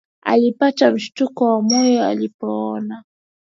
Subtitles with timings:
[0.21, 3.03] Alipata mshtuko wa moyo alipomwona